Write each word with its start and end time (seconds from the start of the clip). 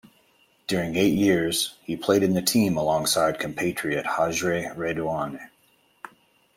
During 0.65 0.95
eight 0.95 1.13
years, 1.13 1.75
he 1.83 1.95
played 1.95 2.23
in 2.23 2.33
the 2.33 2.41
team 2.41 2.75
alongside 2.75 3.37
compatriot 3.37 4.07
Hajry 4.07 4.75
Redouane. 4.75 5.39